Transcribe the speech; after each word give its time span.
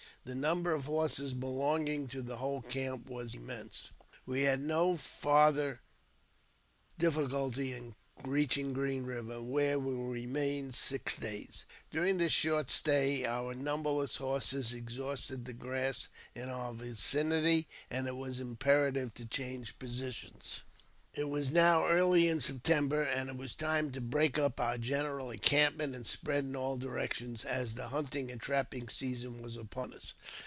The 0.23 0.35
number 0.35 0.77
horses 0.77 1.33
belonging 1.33 2.07
to 2.09 2.21
the 2.21 2.37
whole 2.37 2.61
camp 2.61 3.07
was 3.09 3.33
immense. 3.33 3.89
We 4.27 4.41
had 4.41 4.61
no 4.61 4.95
farther 4.95 5.81
difficulty 6.99 7.73
in 7.73 7.95
reaching 8.23 8.71
Green 8.71 9.05
Eiver, 9.05 9.43
whei 9.43 9.75
we 9.77 9.95
remained 9.95 10.75
six 10.75 11.17
days. 11.17 11.65
During 11.89 12.19
this 12.19 12.33
short 12.33 12.69
stay 12.69 13.25
our 13.25 13.55
numberleg 13.55 14.15
horses 14.17 14.73
exhausted 14.73 15.45
the 15.45 15.53
grass 15.53 16.09
in 16.35 16.49
our 16.49 16.71
vicinity, 16.71 17.67
and 17.89 18.05
it 18.05 18.15
was 18.15 18.39
imper£ 18.39 18.93
tive 18.93 19.15
to 19.15 19.25
change 19.25 19.79
position. 19.79 20.33
It 21.13 21.27
was 21.27 21.51
now 21.51 21.89
early 21.89 22.29
in 22.29 22.39
September, 22.39 23.01
and 23.03 23.29
it 23.29 23.35
was 23.35 23.53
time 23.53 23.91
to 23.91 23.99
break 23.99 24.37
u| 24.37 24.49
our 24.57 24.77
general 24.77 25.29
encampment, 25.29 25.93
and 25.93 26.07
spread 26.07 26.45
in 26.45 26.55
all 26.55 26.77
directions, 26.77 27.43
as 27.43 27.75
th« 27.75 27.89
hunting 27.89 28.31
and 28.31 28.39
trapping 28.39 28.87
season 28.87 29.41
was 29.41 29.57
upon 29.57 29.93
us. 29.93 30.13